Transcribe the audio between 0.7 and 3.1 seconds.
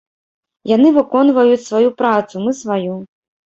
Яны выконваюць сваю працу, мы сваю.